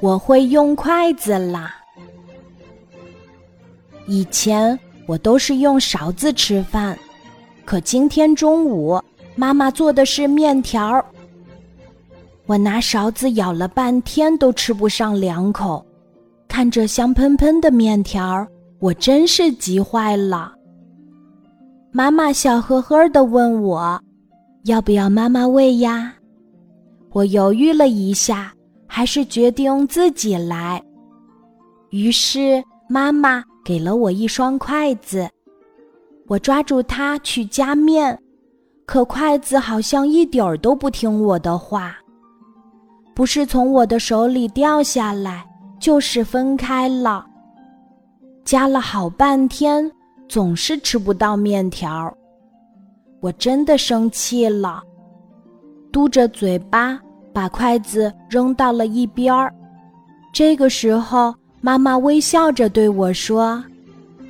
[0.00, 1.74] 我会用筷子啦。
[4.06, 6.98] 以前我都是用勺子吃饭，
[7.64, 9.00] 可今天中午
[9.36, 11.04] 妈妈做的是面条。
[12.46, 15.84] 我拿勺子舀了半天都吃不上两口，
[16.48, 18.44] 看着香喷喷的面条，
[18.80, 20.52] 我真是急坏了。
[21.92, 24.00] 妈妈笑呵呵的问我
[24.64, 26.14] ：“要不要妈妈喂呀？”
[27.12, 28.52] 我犹豫了一下，
[28.92, 30.82] 还是决定自己来。
[31.90, 35.30] 于是妈妈给了我一双筷子，
[36.26, 38.20] 我抓住它去夹面，
[38.84, 41.96] 可筷子好像一点儿都不听我的话。
[43.14, 45.46] 不是从我的手里掉下来，
[45.78, 47.24] 就是分开了。
[48.44, 49.88] 夹了好半天，
[50.28, 52.12] 总是吃不到面条。
[53.20, 54.82] 我真的生气了，
[55.92, 57.00] 嘟着嘴巴
[57.32, 59.52] 把筷子扔到了一边儿。
[60.32, 63.62] 这个时候，妈妈微笑着对我说：“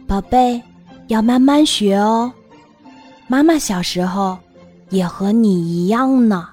[0.07, 0.61] 宝贝，
[1.09, 2.33] 要慢慢学哦。
[3.27, 4.37] 妈妈小时候
[4.89, 6.49] 也和你一样呢。”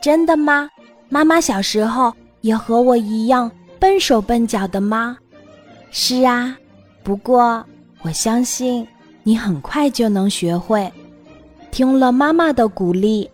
[0.00, 0.68] 真的吗？
[1.08, 5.16] 妈妈小时候也和我一样笨手笨脚的吗？
[5.90, 6.56] 是啊，
[7.02, 7.64] 不过
[8.02, 8.86] 我相信
[9.22, 10.92] 你很快就能学会。
[11.70, 13.28] 听了妈妈的鼓励，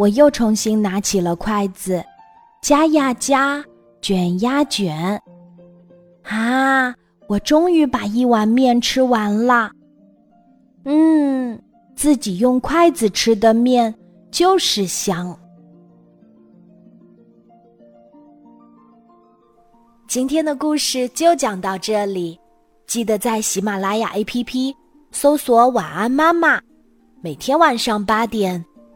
[0.00, 2.02] 我又重新拿起了筷子，
[2.62, 3.62] 夹呀夹，
[4.00, 5.20] 卷呀卷。
[6.22, 6.94] 啊，
[7.26, 9.70] 我终于把一碗面吃完了。
[10.86, 11.60] 嗯，
[11.94, 13.94] 自己用筷子吃的面
[14.30, 15.38] 就是香。
[20.08, 22.40] 今天的故事就讲到这里，
[22.86, 24.74] 记得在喜马拉雅 APP
[25.12, 26.58] 搜索“晚安妈妈”，
[27.20, 28.64] 每天晚上八点，